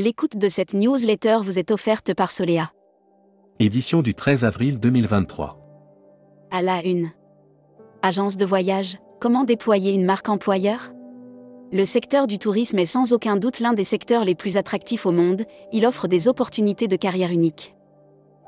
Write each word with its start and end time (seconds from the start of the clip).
L'écoute 0.00 0.36
de 0.36 0.46
cette 0.46 0.74
newsletter 0.74 1.38
vous 1.42 1.58
est 1.58 1.72
offerte 1.72 2.14
par 2.14 2.30
Solea. 2.30 2.70
Édition 3.58 4.00
du 4.00 4.14
13 4.14 4.44
avril 4.44 4.78
2023. 4.78 5.58
À 6.52 6.62
la 6.62 6.86
une. 6.86 7.10
Agence 8.02 8.36
de 8.36 8.46
voyage, 8.46 8.98
comment 9.20 9.42
déployer 9.42 9.90
une 9.90 10.04
marque 10.04 10.28
employeur? 10.28 10.92
Le 11.72 11.84
secteur 11.84 12.28
du 12.28 12.38
tourisme 12.38 12.78
est 12.78 12.86
sans 12.86 13.12
aucun 13.12 13.34
doute 13.34 13.58
l'un 13.58 13.72
des 13.72 13.82
secteurs 13.82 14.24
les 14.24 14.36
plus 14.36 14.56
attractifs 14.56 15.04
au 15.04 15.10
monde, 15.10 15.42
il 15.72 15.84
offre 15.84 16.06
des 16.06 16.28
opportunités 16.28 16.86
de 16.86 16.94
carrière 16.94 17.32
uniques. 17.32 17.74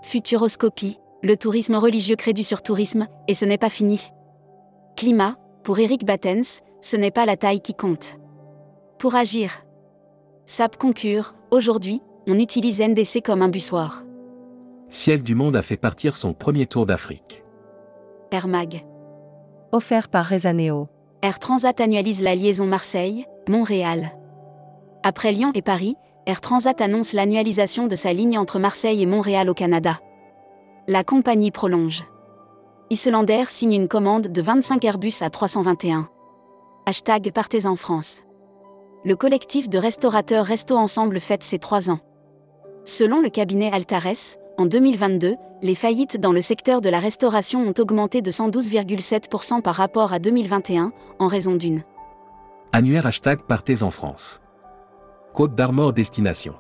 Futuroscopie, 0.02 1.00
le 1.24 1.36
tourisme 1.36 1.74
religieux 1.74 2.14
crée 2.14 2.32
du 2.32 2.44
surtourisme, 2.44 3.08
et 3.26 3.34
ce 3.34 3.44
n'est 3.44 3.58
pas 3.58 3.70
fini. 3.70 4.12
Climat, 4.96 5.34
pour 5.64 5.80
Eric 5.80 6.04
Battens, 6.04 6.60
ce 6.80 6.96
n'est 6.96 7.10
pas 7.10 7.26
la 7.26 7.36
taille 7.36 7.60
qui 7.60 7.74
compte. 7.74 8.18
Pour 9.00 9.16
agir. 9.16 9.64
SAP 10.50 10.78
Concure, 10.78 11.36
aujourd'hui, 11.52 12.02
on 12.26 12.36
utilise 12.36 12.82
NDC 12.82 13.22
comme 13.24 13.40
un 13.40 13.48
bussoir. 13.48 14.02
Ciel 14.88 15.22
du 15.22 15.36
Monde 15.36 15.54
a 15.54 15.62
fait 15.62 15.76
partir 15.76 16.16
son 16.16 16.34
premier 16.34 16.66
tour 16.66 16.86
d'Afrique. 16.86 17.44
Air 18.32 18.48
Mag. 18.48 18.84
Offert 19.70 20.08
par 20.08 20.26
Rezaneo. 20.26 20.88
Air 21.22 21.38
Transat 21.38 21.80
annualise 21.80 22.20
la 22.20 22.34
liaison 22.34 22.66
Marseille-Montréal. 22.66 24.10
Après 25.04 25.30
Lyon 25.30 25.52
et 25.54 25.62
Paris, 25.62 25.94
Air 26.26 26.40
Transat 26.40 26.80
annonce 26.80 27.12
l'annualisation 27.12 27.86
de 27.86 27.94
sa 27.94 28.12
ligne 28.12 28.36
entre 28.36 28.58
Marseille 28.58 29.00
et 29.00 29.06
Montréal 29.06 29.48
au 29.50 29.54
Canada. 29.54 30.00
La 30.88 31.04
compagnie 31.04 31.52
prolonge. 31.52 32.02
Islander 32.90 33.44
signe 33.46 33.74
une 33.74 33.86
commande 33.86 34.26
de 34.26 34.42
25 34.42 34.84
Airbus 34.84 35.14
à 35.20 35.30
321. 35.30 36.08
Hashtag 36.86 37.30
Partez 37.30 37.66
en 37.66 37.76
France 37.76 38.24
le 39.04 39.16
collectif 39.16 39.68
de 39.68 39.78
restaurateurs 39.78 40.44
Resto 40.44 40.76
Ensemble 40.76 41.20
fête 41.20 41.42
ses 41.42 41.58
trois 41.58 41.90
ans. 41.90 42.00
Selon 42.84 43.20
le 43.20 43.30
cabinet 43.30 43.72
Altares, 43.72 44.36
en 44.58 44.66
2022, 44.66 45.36
les 45.62 45.74
faillites 45.74 46.18
dans 46.18 46.32
le 46.32 46.40
secteur 46.40 46.80
de 46.80 46.88
la 46.88 46.98
restauration 46.98 47.60
ont 47.60 47.74
augmenté 47.78 48.20
de 48.20 48.30
112,7% 48.30 49.62
par 49.62 49.74
rapport 49.74 50.12
à 50.12 50.18
2021, 50.18 50.92
en 51.18 51.26
raison 51.26 51.54
d'une. 51.54 51.82
Annuaire 52.72 53.06
hashtag 53.06 53.40
Partez 53.48 53.82
en 53.82 53.90
France. 53.90 54.40
Côte 55.32 55.54
d'Armor 55.54 55.92
Destination. 55.92 56.54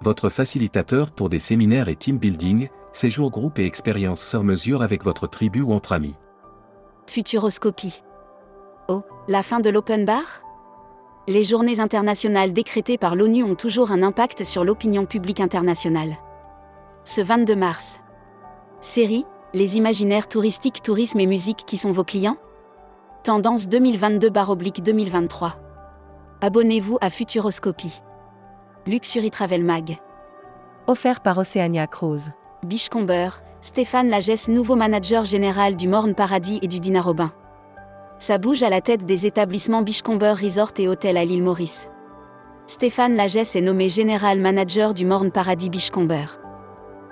Votre 0.00 0.28
facilitateur 0.28 1.10
pour 1.10 1.28
des 1.28 1.38
séminaires 1.38 1.88
et 1.88 1.96
team 1.96 2.18
building, 2.18 2.68
séjours 2.92 3.30
groupe 3.30 3.58
et 3.58 3.66
expériences 3.66 4.26
sur 4.26 4.42
mesure 4.42 4.82
avec 4.82 5.04
votre 5.04 5.26
tribu 5.26 5.60
ou 5.62 5.72
entre 5.72 5.92
amis. 5.92 6.14
Futuroscopie. 7.06 8.02
Oh, 8.88 9.02
la 9.28 9.42
fin 9.42 9.60
de 9.60 9.70
l'open 9.70 10.04
bar? 10.04 10.45
Les 11.28 11.42
journées 11.42 11.80
internationales 11.80 12.52
décrétées 12.52 12.98
par 12.98 13.16
l'ONU 13.16 13.42
ont 13.42 13.56
toujours 13.56 13.90
un 13.90 14.02
impact 14.02 14.44
sur 14.44 14.64
l'opinion 14.64 15.06
publique 15.06 15.40
internationale. 15.40 16.16
Ce 17.04 17.20
22 17.20 17.56
mars. 17.56 18.00
Série, 18.80 19.26
les 19.52 19.76
imaginaires 19.76 20.28
touristiques, 20.28 20.82
tourisme 20.82 21.18
et 21.18 21.26
musique 21.26 21.64
qui 21.66 21.76
sont 21.76 21.90
vos 21.90 22.04
clients? 22.04 22.36
Tendance 23.24 23.66
2022-2023. 23.68 25.54
Abonnez-vous 26.42 26.98
à 27.00 27.10
Futuroscopie. 27.10 28.02
Luxury 28.86 29.30
Travel 29.30 29.64
Mag. 29.64 29.98
Offert 30.86 31.20
par 31.20 31.38
Oceania 31.38 31.88
Cruise. 31.88 32.30
Bichcomber, 32.62 33.30
Stéphane 33.60 34.08
Lagesse, 34.08 34.48
nouveau 34.48 34.76
manager 34.76 35.24
général 35.24 35.74
du 35.74 35.88
Morne 35.88 36.14
Paradis 36.14 36.60
et 36.62 36.68
du 36.68 36.78
Dina 36.78 37.00
Robin. 37.00 37.32
Ça 38.18 38.38
bouge 38.38 38.62
à 38.62 38.70
la 38.70 38.80
tête 38.80 39.04
des 39.04 39.26
établissements 39.26 39.82
Bichcomber 39.82 40.32
Resort 40.40 40.72
et 40.78 40.88
Hôtel 40.88 41.18
à 41.18 41.24
l'île 41.24 41.42
Maurice. 41.42 41.88
Stéphane 42.66 43.14
Lagesse 43.14 43.54
est 43.56 43.60
nommé 43.60 43.90
Général 43.90 44.40
Manager 44.40 44.94
du 44.94 45.04
Morne 45.04 45.30
Paradis 45.30 45.68
Bichcomber. 45.68 46.24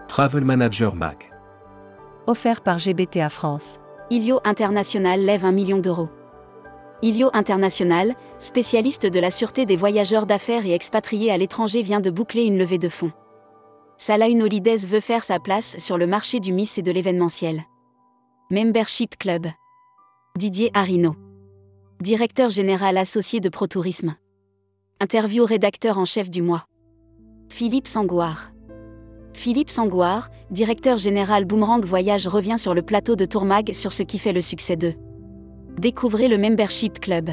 Travel 0.09 0.45
Manager 0.45 0.95
Mag. 0.95 1.31
Offert 2.27 2.63
par 2.63 2.79
GBTA 2.79 3.29
France. 3.29 3.79
Ilio 4.11 4.41
International 4.45 5.21
lève 5.21 5.45
un 5.45 5.53
million 5.53 5.79
d'euros. 5.79 6.09
Ilio 7.03 7.29
International, 7.35 8.15
spécialiste 8.39 9.05
de 9.07 9.21
la 9.21 9.31
sûreté 9.31 9.67
des 9.67 9.77
voyageurs 9.77 10.25
d'affaires 10.25 10.65
et 10.65 10.73
expatriés 10.73 11.31
à 11.31 11.37
l'étranger, 11.37 11.83
vient 11.83 12.01
de 12.01 12.11
boucler 12.11 12.45
une 12.45 12.57
levée 12.57 12.79
de 12.79 12.89
fonds. 12.89 13.13
Salah 13.99 14.29
Holidays 14.29 14.87
veut 14.87 15.01
faire 15.01 15.23
sa 15.23 15.39
place 15.39 15.77
sur 15.79 15.99
le 15.99 16.07
marché 16.07 16.41
du 16.41 16.53
Miss 16.53 16.79
et 16.79 16.83
de 16.83 16.91
l'événementiel. 16.91 17.63
Membership 18.51 19.19
Club. 19.19 19.47
Didier 20.37 20.73
Arino. 20.75 21.15
Directeur 22.03 22.51
général 22.51 22.97
associé 22.97 23.39
de 23.39 23.49
ProTourisme. 23.49 24.17
Interview 24.99 25.45
rédacteur 25.45 25.97
en 25.97 26.05
chef 26.05 26.29
du 26.29 26.43
mois. 26.43 26.65
Philippe 27.49 27.87
Sangouard. 27.87 28.51
Philippe 29.33 29.71
Sangouard, 29.71 30.31
directeur 30.51 30.99
général 30.99 31.45
Boomerang 31.45 31.85
Voyage 31.85 32.27
revient 32.27 32.59
sur 32.59 32.75
le 32.75 32.83
plateau 32.83 33.15
de 33.15 33.25
Tourmag 33.25 33.73
sur 33.75 33.93
ce 33.93 34.03
qui 34.03 34.19
fait 34.19 34.33
le 34.33 34.41
succès 34.41 34.75
d'eux. 34.75 34.95
Découvrez 35.79 36.27
le 36.27 36.37
Membership 36.37 36.99
Club. 36.99 37.31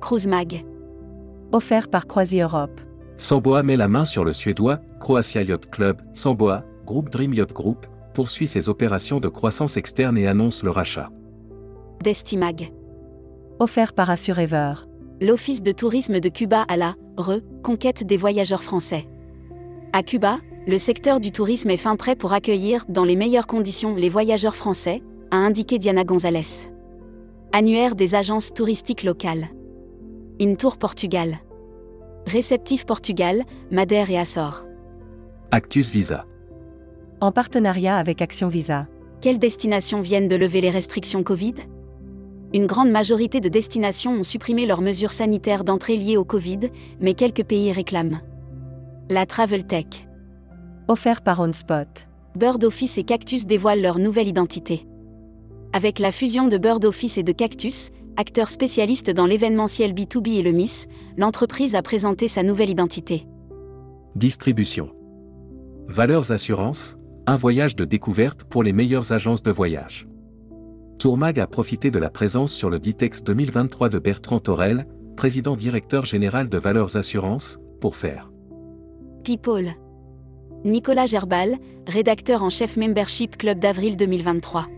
Cruise 0.00 0.26
Mag. 0.26 0.64
Offert 1.52 1.90
par 1.90 2.06
Croisi 2.06 2.40
Europe. 2.40 2.80
Samboa 3.18 3.62
met 3.62 3.76
la 3.76 3.88
main 3.88 4.06
sur 4.06 4.24
le 4.24 4.32
suédois 4.32 4.80
Croatia 5.00 5.42
Yacht 5.42 5.70
Club. 5.70 6.00
Samboa, 6.14 6.64
groupe 6.86 7.10
Dream 7.10 7.34
Yacht 7.34 7.52
Group, 7.52 7.86
poursuit 8.14 8.46
ses 8.46 8.70
opérations 8.70 9.20
de 9.20 9.28
croissance 9.28 9.76
externe 9.76 10.16
et 10.16 10.26
annonce 10.26 10.62
le 10.62 10.70
rachat. 10.70 11.10
Destimag. 12.02 12.72
Offert 13.58 13.92
par 13.92 14.10
Assurever. 14.10 14.74
L'Office 15.20 15.62
de 15.62 15.72
tourisme 15.72 16.20
de 16.20 16.28
Cuba 16.28 16.64
à 16.68 16.76
la 16.76 16.94
reconquête 17.16 18.04
des 18.04 18.16
voyageurs 18.16 18.62
français. 18.62 19.06
À 19.92 20.02
Cuba, 20.02 20.38
le 20.66 20.78
secteur 20.78 21.20
du 21.20 21.32
tourisme 21.32 21.70
est 21.70 21.76
fin 21.76 21.96
prêt 21.96 22.14
pour 22.14 22.32
accueillir 22.32 22.84
dans 22.88 23.04
les 23.04 23.16
meilleures 23.16 23.46
conditions 23.46 23.94
les 23.94 24.08
voyageurs 24.08 24.56
français, 24.56 25.02
a 25.30 25.36
indiqué 25.36 25.78
Diana 25.78 26.04
Gonzalez. 26.04 26.68
Annuaire 27.52 27.94
des 27.94 28.14
agences 28.14 28.52
touristiques 28.52 29.02
locales. 29.02 29.48
Intour 30.40 30.76
Portugal. 30.76 31.38
Réceptif 32.26 32.84
Portugal, 32.84 33.44
Madère 33.70 34.10
et 34.10 34.18
Açores. 34.18 34.66
Actus 35.50 35.90
Visa. 35.90 36.26
En 37.20 37.32
partenariat 37.32 37.96
avec 37.96 38.20
Action 38.20 38.48
Visa. 38.48 38.86
Quelles 39.22 39.38
destinations 39.38 40.02
viennent 40.02 40.28
de 40.28 40.36
lever 40.36 40.60
les 40.60 40.70
restrictions 40.70 41.22
Covid? 41.22 41.54
Une 42.54 42.66
grande 42.66 42.90
majorité 42.90 43.40
de 43.40 43.48
destinations 43.48 44.12
ont 44.12 44.22
supprimé 44.22 44.66
leurs 44.66 44.80
mesures 44.80 45.12
sanitaires 45.12 45.64
d'entrée 45.64 45.96
liées 45.96 46.16
au 46.16 46.24
Covid, 46.24 46.70
mais 47.00 47.14
quelques 47.14 47.44
pays 47.44 47.72
réclament. 47.72 48.20
La 49.10 49.26
Travel 49.26 49.66
Tech. 49.66 49.86
Offert 50.88 51.22
par 51.22 51.40
OnSpot. 51.40 52.06
Bird 52.36 52.62
Office 52.64 52.98
et 52.98 53.04
Cactus 53.04 53.46
dévoilent 53.46 53.80
leur 53.80 53.98
nouvelle 53.98 54.28
identité. 54.28 54.86
Avec 55.72 55.98
la 55.98 56.12
fusion 56.12 56.48
de 56.48 56.58
Bird 56.58 56.84
Office 56.84 57.18
et 57.18 57.22
de 57.22 57.32
Cactus, 57.32 57.90
acteurs 58.16 58.48
spécialistes 58.48 59.10
dans 59.10 59.26
l'événementiel 59.26 59.92
B2B 59.92 60.38
et 60.38 60.42
le 60.42 60.52
Miss, 60.52 60.86
l'entreprise 61.16 61.74
a 61.74 61.82
présenté 61.82 62.28
sa 62.28 62.42
nouvelle 62.42 62.70
identité. 62.70 63.26
Distribution. 64.14 64.90
Valeurs 65.88 66.32
Assurance, 66.32 66.96
un 67.26 67.36
voyage 67.36 67.76
de 67.76 67.84
découverte 67.84 68.44
pour 68.44 68.62
les 68.62 68.72
meilleures 68.72 69.12
agences 69.12 69.42
de 69.42 69.50
voyage. 69.50 70.06
Tourmag 70.98 71.38
a 71.38 71.46
profité 71.46 71.90
de 71.90 71.98
la 71.98 72.08
présence 72.08 72.54
sur 72.54 72.70
le 72.70 72.78
Ditex 72.78 73.22
2023 73.22 73.90
de 73.90 73.98
Bertrand 73.98 74.40
Torel, 74.40 74.86
président 75.14 75.54
directeur 75.54 76.06
général 76.06 76.48
de 76.48 76.56
Valeurs 76.56 76.96
Assurance, 76.96 77.58
pour 77.82 77.96
faire. 77.96 78.30
People. 79.22 79.72
Nicolas 80.64 81.04
Gerbal, 81.04 81.58
rédacteur 81.86 82.42
en 82.42 82.48
chef 82.48 82.78
Membership 82.78 83.36
Club 83.36 83.58
d'avril 83.58 83.98
2023. 83.98 84.68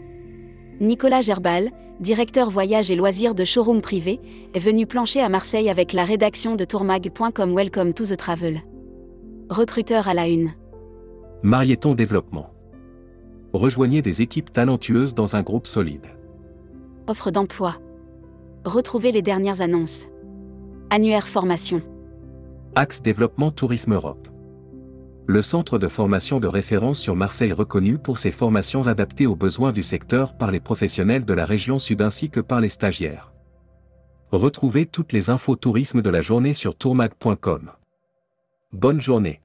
Nicolas 0.80 1.20
Gerbal, 1.20 1.70
directeur 2.00 2.50
voyage 2.50 2.90
et 2.90 2.96
loisirs 2.96 3.36
de 3.36 3.44
showroom 3.44 3.80
privé, 3.80 4.20
est 4.54 4.58
venu 4.58 4.86
plancher 4.86 5.20
à 5.20 5.28
Marseille 5.28 5.70
avec 5.70 5.92
la 5.92 6.04
rédaction 6.04 6.56
de 6.56 6.64
tourmag.com 6.64 7.54
Welcome 7.54 7.94
to 7.94 8.04
the 8.04 8.16
Travel. 8.16 8.62
Recruteur 9.50 10.08
à 10.08 10.14
la 10.14 10.26
une. 10.26 10.50
Marieton 11.44 11.94
Développement 11.94 12.50
rejoignez 13.52 14.02
des 14.02 14.22
équipes 14.22 14.52
talentueuses 14.52 15.14
dans 15.14 15.36
un 15.36 15.42
groupe 15.42 15.66
solide. 15.66 16.06
Offre 17.08 17.30
d'emploi. 17.30 17.76
Retrouvez 18.66 19.12
les 19.12 19.22
dernières 19.22 19.62
annonces. 19.62 20.04
Annuaire 20.90 21.26
formation. 21.26 21.80
Axe 22.74 23.00
Développement 23.00 23.50
Tourisme 23.50 23.94
Europe. 23.94 24.28
Le 25.26 25.40
centre 25.40 25.78
de 25.78 25.88
formation 25.88 26.38
de 26.38 26.48
référence 26.48 27.00
sur 27.00 27.16
Marseille 27.16 27.54
reconnu 27.54 27.96
pour 27.96 28.18
ses 28.18 28.30
formations 28.30 28.86
adaptées 28.86 29.26
aux 29.26 29.36
besoins 29.36 29.72
du 29.72 29.82
secteur 29.82 30.36
par 30.36 30.50
les 30.50 30.60
professionnels 30.60 31.24
de 31.24 31.32
la 31.32 31.46
région 31.46 31.78
sud 31.78 32.02
ainsi 32.02 32.28
que 32.28 32.40
par 32.40 32.60
les 32.60 32.68
stagiaires. 32.68 33.32
Retrouvez 34.30 34.84
toutes 34.84 35.14
les 35.14 35.30
infos 35.30 35.56
tourisme 35.56 36.02
de 36.02 36.10
la 36.10 36.20
journée 36.20 36.52
sur 36.52 36.76
tourmag.com. 36.76 37.70
Bonne 38.74 39.00
journée. 39.00 39.40